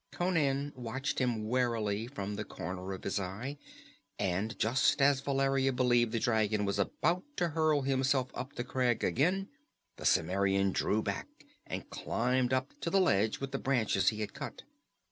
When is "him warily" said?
1.19-2.07